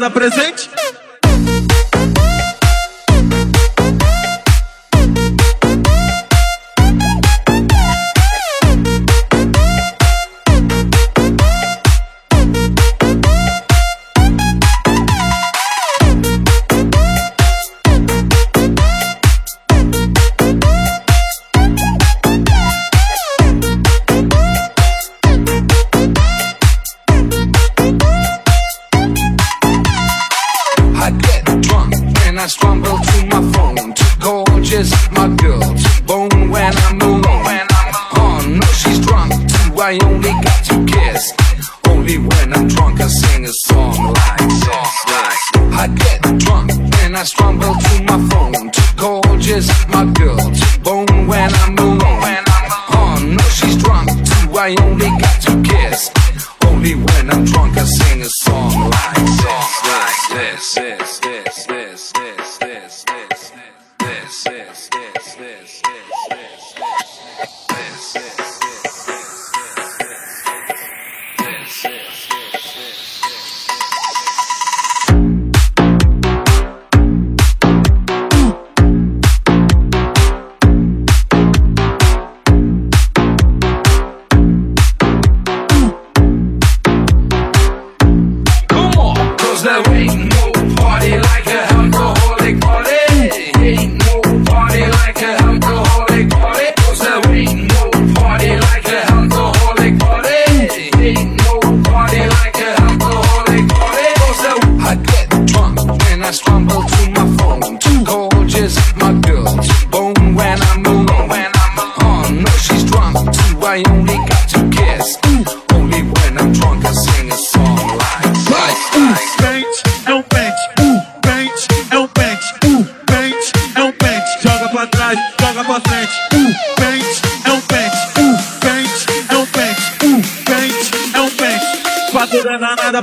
Fatura 0.00 0.79
that 89.62 89.86
waiting. 89.88 90.29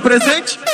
Presente. 0.07 0.66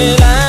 me 0.00 0.16
la 0.16 0.39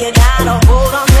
you 0.00 0.12
gotta 0.12 0.66
hold 0.66 0.94
on. 0.94 1.13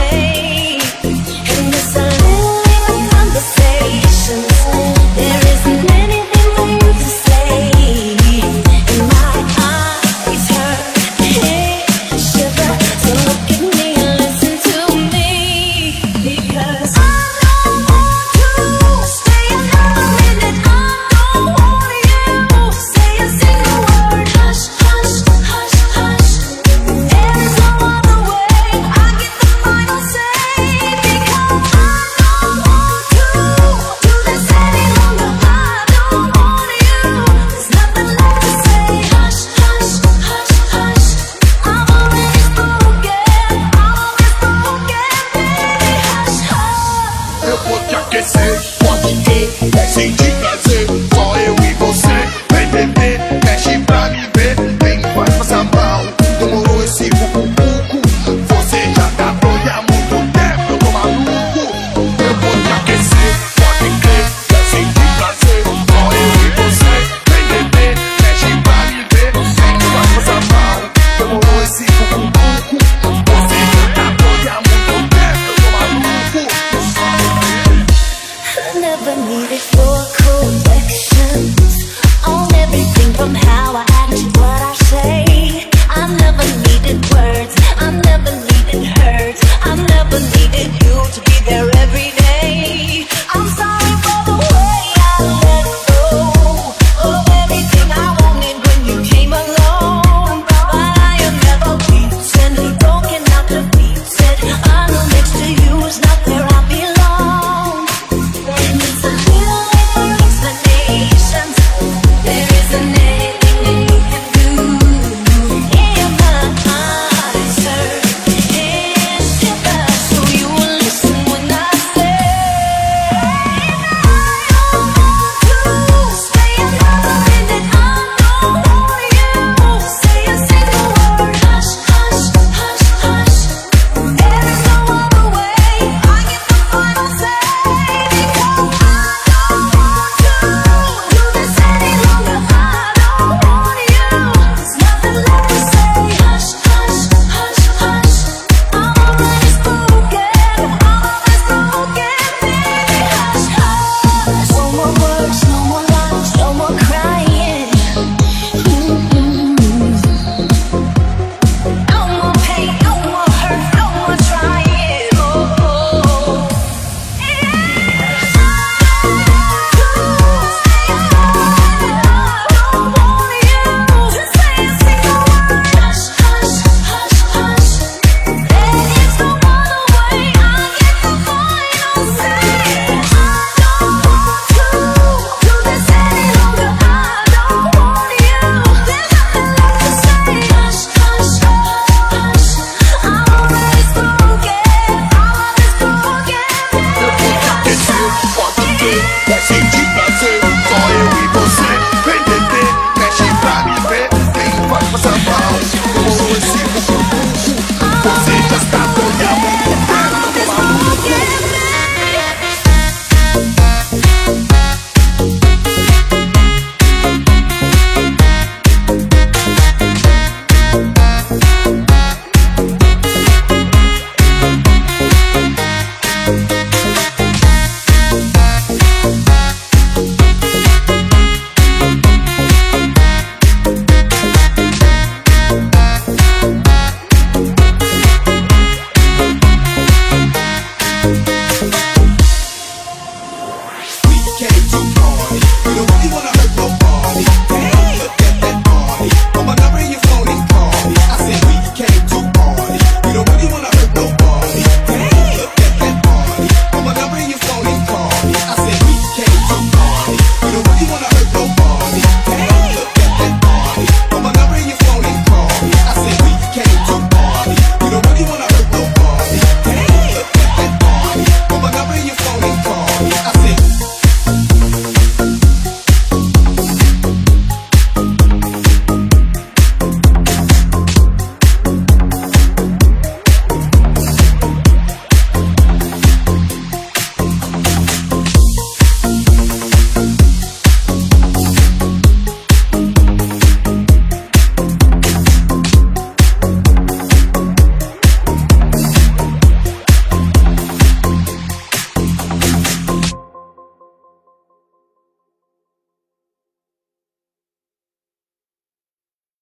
Você 208.04 208.54
está 208.54 208.83